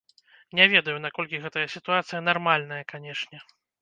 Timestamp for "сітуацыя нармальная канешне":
1.75-3.37